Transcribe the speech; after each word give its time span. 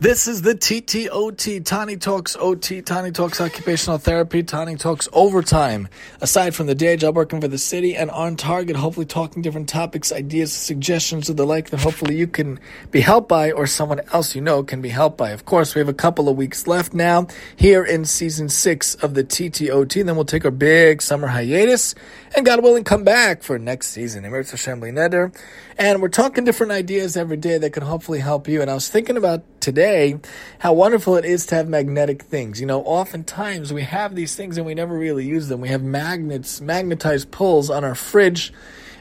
This 0.00 0.26
is 0.26 0.40
the 0.40 0.54
TTOT, 0.54 1.62
Tani 1.62 1.98
Talks 1.98 2.34
OT, 2.34 2.80
Tani 2.80 3.10
Talks 3.10 3.38
Occupational 3.38 3.98
Therapy, 3.98 4.42
Tani 4.42 4.76
Talks 4.76 5.10
Overtime. 5.12 5.88
Aside 6.22 6.54
from 6.54 6.68
the 6.68 6.74
day 6.74 6.96
job 6.96 7.16
working 7.16 7.38
for 7.38 7.48
the 7.48 7.58
city 7.58 7.94
and 7.96 8.10
on 8.10 8.36
target, 8.36 8.76
hopefully 8.76 9.04
talking 9.04 9.42
different 9.42 9.68
topics, 9.68 10.10
ideas, 10.10 10.54
suggestions, 10.54 11.28
or 11.28 11.34
the 11.34 11.44
like 11.44 11.68
that 11.68 11.80
hopefully 11.80 12.16
you 12.16 12.26
can 12.26 12.58
be 12.90 13.02
helped 13.02 13.28
by 13.28 13.52
or 13.52 13.66
someone 13.66 14.00
else 14.14 14.34
you 14.34 14.40
know 14.40 14.62
can 14.62 14.80
be 14.80 14.88
helped 14.88 15.18
by. 15.18 15.32
Of 15.32 15.44
course, 15.44 15.74
we 15.74 15.80
have 15.80 15.88
a 15.90 15.92
couple 15.92 16.30
of 16.30 16.36
weeks 16.38 16.66
left 16.66 16.94
now 16.94 17.26
here 17.56 17.84
in 17.84 18.06
season 18.06 18.48
six 18.48 18.94
of 18.94 19.12
the 19.12 19.22
TTOT. 19.22 20.02
Then 20.02 20.16
we'll 20.16 20.24
take 20.24 20.46
our 20.46 20.50
big 20.50 21.02
summer 21.02 21.26
hiatus 21.26 21.94
and 22.34 22.46
God 22.46 22.62
willing 22.62 22.84
come 22.84 23.04
back 23.04 23.42
for 23.42 23.58
next 23.58 23.88
season. 23.88 24.24
Emirz 24.24 24.50
Hashem 24.50 24.80
Neder. 24.80 25.36
And 25.76 26.00
we're 26.02 26.08
talking 26.08 26.44
different 26.44 26.72
ideas 26.72 27.16
every 27.16 27.36
day 27.36 27.58
that 27.58 27.72
can 27.72 27.82
hopefully 27.82 28.18
help 28.18 28.48
you. 28.48 28.60
And 28.60 28.70
I 28.70 28.74
was 28.74 28.88
thinking 28.88 29.16
about 29.16 29.59
today 29.60 30.18
how 30.58 30.72
wonderful 30.72 31.16
it 31.16 31.24
is 31.24 31.46
to 31.46 31.54
have 31.54 31.68
magnetic 31.68 32.22
things. 32.22 32.60
You 32.60 32.66
know, 32.66 32.82
oftentimes 32.82 33.72
we 33.72 33.82
have 33.82 34.14
these 34.14 34.34
things 34.34 34.56
and 34.56 34.66
we 34.66 34.74
never 34.74 34.96
really 34.96 35.26
use 35.26 35.48
them. 35.48 35.60
We 35.60 35.68
have 35.68 35.82
magnets, 35.82 36.60
magnetized 36.60 37.30
pulls 37.30 37.70
on 37.70 37.84
our 37.84 37.94
fridge 37.94 38.52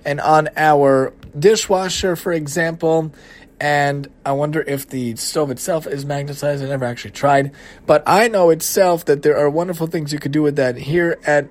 and 0.06 0.20
on 0.22 0.50
our 0.56 1.14
dishwasher, 1.38 2.16
for 2.16 2.32
example. 2.32 3.12
And 3.60 4.10
I 4.26 4.32
wonder 4.32 4.62
if 4.62 4.88
the 4.88 5.16
stove 5.18 5.52
itself 5.52 5.86
is 5.86 6.06
magnetized. 6.06 6.64
I 6.64 6.68
never 6.68 6.86
actually 6.86 7.12
tried. 7.12 7.52
But 7.86 8.04
I 8.06 8.28
know 8.30 8.50
itself 8.52 9.06
that 9.06 9.22
there 9.22 9.38
are 9.38 9.50
wonderful 9.50 9.88
things 9.88 10.14
you 10.14 10.20
could 10.20 10.32
do 10.32 10.42
with 10.42 10.56
that 10.56 10.78
here 10.78 11.20
at 11.26 11.50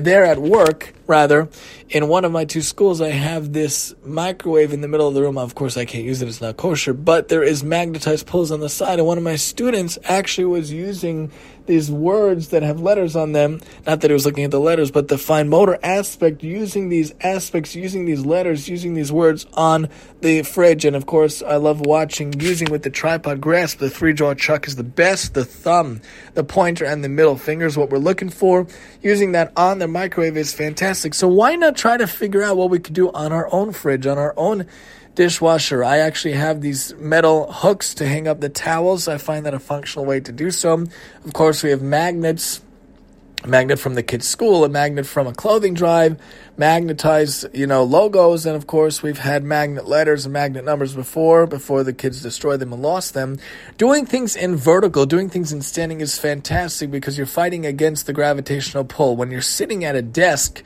there 0.00 0.24
at 0.24 0.38
work, 0.38 0.94
rather, 1.10 1.50
in 1.90 2.08
one 2.08 2.24
of 2.24 2.32
my 2.32 2.46
two 2.46 2.62
schools, 2.62 3.02
I 3.02 3.10
have 3.10 3.52
this 3.52 3.94
microwave 4.04 4.72
in 4.72 4.80
the 4.80 4.88
middle 4.88 5.08
of 5.08 5.14
the 5.14 5.20
room. 5.20 5.36
Of 5.36 5.54
course, 5.54 5.76
I 5.76 5.84
can't 5.84 6.04
use 6.04 6.22
it; 6.22 6.28
it's 6.28 6.40
not 6.40 6.56
kosher. 6.56 6.94
But 6.94 7.28
there 7.28 7.42
is 7.42 7.62
magnetized 7.62 8.26
pulls 8.26 8.50
on 8.50 8.60
the 8.60 8.70
side, 8.70 8.98
and 8.98 9.06
one 9.06 9.18
of 9.18 9.24
my 9.24 9.36
students 9.36 9.98
actually 10.04 10.46
was 10.46 10.72
using 10.72 11.30
these 11.66 11.90
words 11.90 12.48
that 12.48 12.62
have 12.62 12.80
letters 12.80 13.14
on 13.14 13.32
them. 13.32 13.60
Not 13.86 14.00
that 14.00 14.10
he 14.10 14.12
was 14.12 14.26
looking 14.26 14.44
at 14.44 14.50
the 14.50 14.60
letters, 14.60 14.90
but 14.90 15.08
the 15.08 15.18
fine 15.18 15.48
motor 15.48 15.78
aspect, 15.82 16.42
using 16.42 16.88
these 16.88 17.12
aspects, 17.20 17.74
using 17.76 18.06
these 18.06 18.24
letters, 18.26 18.68
using 18.68 18.94
these 18.94 19.12
words 19.12 19.46
on 19.54 19.88
the 20.20 20.42
fridge. 20.42 20.84
And 20.84 20.96
of 20.96 21.06
course, 21.06 21.42
I 21.42 21.56
love 21.56 21.80
watching 21.80 22.38
using 22.40 22.70
with 22.70 22.82
the 22.82 22.90
tripod 22.90 23.40
grasp. 23.40 23.78
The 23.78 23.90
three 23.90 24.14
jaw 24.14 24.34
chuck 24.34 24.66
is 24.66 24.76
the 24.76 24.84
best. 24.84 25.34
The 25.34 25.44
thumb, 25.44 26.00
the 26.34 26.44
pointer, 26.44 26.84
and 26.84 27.04
the 27.04 27.08
middle 27.08 27.36
finger 27.36 27.66
is 27.66 27.76
what 27.76 27.90
we're 27.90 27.98
looking 27.98 28.30
for. 28.30 28.66
Using 29.02 29.32
that 29.32 29.52
on 29.56 29.78
the 29.78 29.88
microwave 29.88 30.36
is 30.36 30.52
fantastic. 30.52 30.99
So 31.14 31.28
why 31.28 31.56
not 31.56 31.76
try 31.76 31.96
to 31.96 32.06
figure 32.06 32.42
out 32.42 32.56
what 32.56 32.70
we 32.70 32.78
could 32.78 32.94
do 32.94 33.10
on 33.12 33.32
our 33.32 33.52
own 33.52 33.72
fridge, 33.72 34.06
on 34.06 34.18
our 34.18 34.34
own 34.36 34.66
dishwasher. 35.14 35.84
I 35.84 35.98
actually 35.98 36.34
have 36.34 36.60
these 36.60 36.94
metal 36.94 37.52
hooks 37.52 37.94
to 37.94 38.06
hang 38.06 38.28
up 38.28 38.40
the 38.40 38.48
towels. 38.48 39.08
I 39.08 39.18
find 39.18 39.44
that 39.46 39.54
a 39.54 39.58
functional 39.58 40.06
way 40.06 40.20
to 40.20 40.32
do 40.32 40.50
so. 40.50 40.86
Of 41.24 41.32
course, 41.32 41.62
we 41.62 41.70
have 41.70 41.82
magnets. 41.82 42.62
A 43.42 43.48
magnet 43.48 43.78
from 43.78 43.94
the 43.94 44.02
kids' 44.02 44.28
school, 44.28 44.64
a 44.64 44.68
magnet 44.68 45.06
from 45.06 45.26
a 45.26 45.32
clothing 45.32 45.72
drive, 45.72 46.20
magnetize, 46.58 47.46
you 47.54 47.66
know, 47.66 47.82
logos, 47.82 48.44
and 48.44 48.54
of 48.54 48.66
course 48.66 49.02
we've 49.02 49.18
had 49.18 49.42
magnet 49.42 49.88
letters 49.88 50.26
and 50.26 50.34
magnet 50.34 50.62
numbers 50.62 50.94
before, 50.94 51.46
before 51.46 51.82
the 51.82 51.94
kids 51.94 52.22
destroyed 52.22 52.60
them 52.60 52.70
and 52.70 52.82
lost 52.82 53.14
them. 53.14 53.38
Doing 53.78 54.04
things 54.04 54.36
in 54.36 54.56
vertical, 54.56 55.06
doing 55.06 55.30
things 55.30 55.52
in 55.52 55.62
standing 55.62 56.02
is 56.02 56.18
fantastic 56.18 56.90
because 56.90 57.16
you're 57.16 57.26
fighting 57.26 57.64
against 57.64 58.06
the 58.06 58.12
gravitational 58.12 58.84
pull. 58.84 59.16
When 59.16 59.30
you're 59.30 59.40
sitting 59.40 59.84
at 59.84 59.96
a 59.96 60.02
desk, 60.02 60.62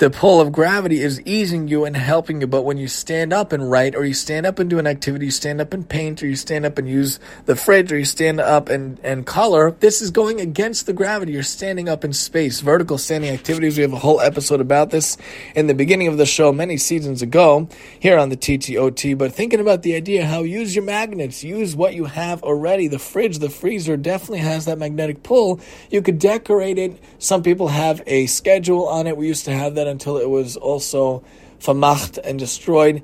the 0.00 0.08
pull 0.08 0.40
of 0.40 0.50
gravity 0.50 1.02
is 1.02 1.20
easing 1.26 1.68
you 1.68 1.84
and 1.84 1.94
helping 1.94 2.40
you. 2.40 2.46
But 2.46 2.62
when 2.62 2.78
you 2.78 2.88
stand 2.88 3.34
up 3.34 3.52
and 3.52 3.70
write, 3.70 3.94
or 3.94 4.02
you 4.02 4.14
stand 4.14 4.46
up 4.46 4.58
and 4.58 4.70
do 4.70 4.78
an 4.78 4.86
activity, 4.86 5.26
you 5.26 5.30
stand 5.30 5.60
up 5.60 5.74
and 5.74 5.86
paint, 5.86 6.22
or 6.22 6.26
you 6.26 6.36
stand 6.36 6.64
up 6.64 6.78
and 6.78 6.88
use 6.88 7.20
the 7.44 7.54
fridge, 7.54 7.92
or 7.92 7.98
you 7.98 8.06
stand 8.06 8.40
up 8.40 8.70
and, 8.70 8.98
and 9.00 9.26
color, 9.26 9.72
this 9.72 10.00
is 10.00 10.10
going 10.10 10.40
against 10.40 10.86
the 10.86 10.94
gravity. 10.94 11.32
You're 11.32 11.42
standing 11.42 11.86
up 11.86 12.02
in 12.02 12.14
space. 12.14 12.60
Vertical 12.60 12.96
standing 12.96 13.28
activities. 13.28 13.76
We 13.76 13.82
have 13.82 13.92
a 13.92 13.98
whole 13.98 14.22
episode 14.22 14.62
about 14.62 14.88
this 14.88 15.18
in 15.54 15.66
the 15.66 15.74
beginning 15.74 16.08
of 16.08 16.16
the 16.16 16.24
show 16.24 16.50
many 16.50 16.78
seasons 16.78 17.20
ago 17.20 17.68
here 17.98 18.18
on 18.18 18.30
the 18.30 18.38
TTOT. 18.38 19.18
But 19.18 19.34
thinking 19.34 19.60
about 19.60 19.82
the 19.82 19.94
idea 19.96 20.24
how 20.24 20.44
use 20.44 20.74
your 20.74 20.84
magnets, 20.84 21.44
use 21.44 21.76
what 21.76 21.92
you 21.92 22.06
have 22.06 22.42
already. 22.42 22.88
The 22.88 22.98
fridge, 22.98 23.38
the 23.38 23.50
freezer 23.50 23.98
definitely 23.98 24.38
has 24.38 24.64
that 24.64 24.78
magnetic 24.78 25.22
pull. 25.22 25.60
You 25.90 26.00
could 26.00 26.18
decorate 26.18 26.78
it. 26.78 26.98
Some 27.18 27.42
people 27.42 27.68
have 27.68 28.02
a 28.06 28.24
schedule 28.24 28.88
on 28.88 29.06
it. 29.06 29.18
We 29.18 29.26
used 29.26 29.44
to 29.44 29.52
have 29.52 29.74
that 29.74 29.89
until 29.90 30.16
it 30.16 30.28
was 30.28 30.56
also 30.56 31.22
vermacht 31.60 32.18
and 32.22 32.38
destroyed. 32.38 33.02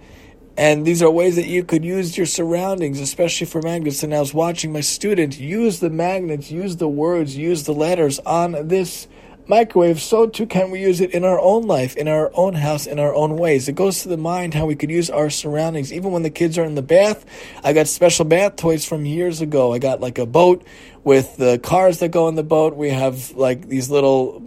And 0.57 0.87
these 0.87 1.03
are 1.03 1.11
ways 1.11 1.37
that 1.37 1.47
you 1.47 1.65
could 1.65 1.85
use 1.85 2.17
your 2.17 2.27
surroundings, 2.27 2.99
especially 2.99 3.47
for 3.47 3.61
magnets. 3.61 4.03
And 4.03 4.15
I 4.15 4.21
was 4.21 4.33
watching 4.33 4.73
my 4.73 4.81
student 4.81 5.39
use 5.39 5.81
the 5.81 5.91
magnets, 5.91 6.51
use 6.51 6.77
the 6.77 6.89
words, 6.89 7.37
use 7.37 7.65
the 7.65 7.75
letters 7.75 8.19
on 8.21 8.69
this 8.69 9.07
microwave, 9.49 10.01
so 10.01 10.27
too 10.27 10.47
can 10.47 10.71
we 10.71 10.81
use 10.81 11.01
it 11.01 11.13
in 11.13 11.25
our 11.25 11.39
own 11.39 11.67
life, 11.67 11.97
in 11.97 12.09
our 12.09 12.31
own 12.35 12.55
house, 12.55 12.87
in 12.87 12.99
our 12.99 13.15
own 13.15 13.37
ways. 13.37 13.69
It 13.69 13.75
goes 13.75 14.03
to 14.03 14.09
the 14.09 14.17
mind 14.17 14.55
how 14.55 14.67
we 14.67 14.75
could 14.75 14.91
use 14.91 15.11
our 15.11 15.31
surroundings. 15.31 15.93
Even 15.93 16.11
when 16.11 16.23
the 16.23 16.31
kids 16.31 16.59
are 16.59 16.65
in 16.65 16.75
the 16.75 16.83
bath, 16.83 17.25
I 17.63 17.73
got 17.73 17.87
special 17.87 18.25
bath 18.25 18.57
toys 18.57 18.85
from 18.85 19.05
years 19.05 19.41
ago. 19.41 19.73
I 19.73 19.79
got 19.79 20.01
like 20.01 20.19
a 20.19 20.27
boat 20.27 20.67
with 21.05 21.37
the 21.37 21.59
cars 21.59 22.01
that 22.01 22.11
go 22.11 22.29
in 22.29 22.35
the 22.35 22.43
boat. 22.43 22.77
We 22.77 22.91
have 22.91 23.33
like 23.33 23.69
these 23.69 23.91
little 23.91 24.46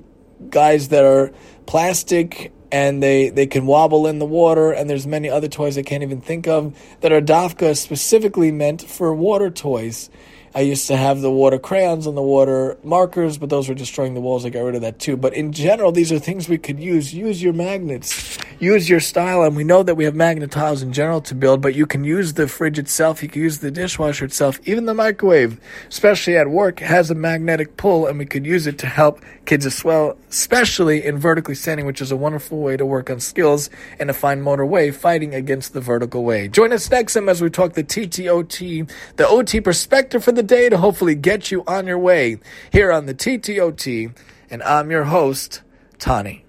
guys 0.50 0.90
that 0.90 1.04
are 1.04 1.32
plastic 1.66 2.52
and 2.72 3.02
they, 3.02 3.30
they 3.30 3.48
can 3.48 3.66
wobble 3.66 4.08
in 4.08 4.20
the 4.20 4.26
water 4.26 4.72
and 4.72 4.90
there's 4.90 5.08
many 5.08 5.30
other 5.30 5.48
toys 5.48 5.78
I 5.78 5.82
can't 5.82 6.04
even 6.04 6.22
think 6.22 6.48
of 6.48 6.78
that 7.02 7.12
are 7.12 7.22
dafka 7.22 7.76
specifically 7.78 8.52
meant 8.52 8.82
for 8.82 9.14
water 9.14 9.50
toys. 9.50 10.10
I 10.54 10.62
used 10.62 10.88
to 10.88 10.98
have 10.98 11.22
the 11.22 11.32
water 11.32 11.60
crayons 11.60 12.08
and 12.08 12.18
the 12.18 12.24
water 12.24 12.78
markers, 12.84 13.38
but 13.38 13.50
those 13.50 13.70
were 13.70 13.76
destroying 13.76 14.16
the 14.16 14.22
walls. 14.22 14.46
I 14.46 14.50
got 14.50 14.62
rid 14.62 14.76
of 14.76 14.82
that 14.82 15.00
too. 15.00 15.16
But 15.16 15.34
in 15.34 15.52
general, 15.52 15.92
these 15.92 16.12
are 16.12 16.18
things 16.18 16.50
we 16.50 16.58
could 16.58 16.80
use. 16.80 17.14
Use 17.14 17.42
your 17.42 17.54
magnets. 17.54 18.38
Use 18.62 18.90
your 18.90 19.00
style. 19.00 19.44
And 19.44 19.56
we 19.56 19.64
know 19.64 19.84
that 19.84 19.96
we 19.96 20.04
have 20.04 20.16
magnet 20.16 20.52
tiles 20.52 20.82
in 20.82 20.92
general 20.92 21.22
to 21.22 21.34
build, 21.34 21.62
but 21.62 21.76
you 21.76 21.86
can 21.86 22.04
use 22.04 22.34
the 22.34 22.46
fridge 22.46 22.78
itself. 22.78 23.24
You 23.24 23.30
can 23.30 23.42
use 23.42 23.60
the 23.60 23.72
dishwasher 23.72 24.26
itself. 24.26 24.60
Even 24.66 24.86
the 24.86 24.94
microwave, 24.94 25.60
especially 25.88 26.36
at 26.36 26.50
work, 26.50 26.80
has 26.80 27.10
a 27.10 27.16
magnetic 27.16 27.78
pull, 27.78 28.06
and 28.06 28.20
we 28.20 28.26
could 28.26 28.46
use 28.46 28.68
it 28.68 28.78
to 28.80 28.88
help 28.88 29.24
kids 29.46 29.66
as 29.66 29.82
well, 29.86 30.18
especially 30.30 31.06
in 31.06 31.18
vertically 31.18 31.56
standing, 31.56 31.86
which 31.86 32.02
is 32.02 32.12
a 32.12 32.18
wonderful 32.18 32.60
way 32.60 32.76
to 32.76 32.86
work 32.86 33.10
on 33.10 33.22
skills 33.22 33.70
in 33.98 34.10
a 34.10 34.14
fine 34.14 34.42
motor 34.42 34.66
way, 34.66 34.92
fighting 34.92 35.34
against 35.34 35.74
the 35.74 35.82
vertical 35.82 36.26
way. 36.26 36.50
Join 36.50 36.74
us 36.74 36.92
next 36.92 37.14
time 37.14 37.30
as 37.30 37.42
we 37.42 37.50
talk 37.50 37.74
the 37.74 37.84
TTOT, 37.84 38.92
the 39.16 39.28
OT 39.28 39.62
perspective 39.62 40.22
for 40.22 40.34
the 40.34 40.44
day 40.44 40.68
to 40.68 40.78
hopefully 40.78 41.16
get 41.16 41.50
you 41.50 41.64
on 41.66 41.88
your 41.88 42.00
way 42.00 42.40
here 42.74 42.92
on 42.92 43.06
the 43.06 43.14
TTOT. 43.14 44.14
And 44.50 44.62
I'm 44.64 44.92
your 44.92 45.06
host, 45.06 45.62
Tani. 45.98 46.49